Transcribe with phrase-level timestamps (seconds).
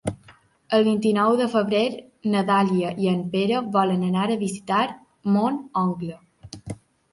[0.77, 1.81] El vint-i-nou de febrer
[2.37, 4.83] na Dàlia i en Pere volen anar a visitar
[5.37, 6.21] mon oncle.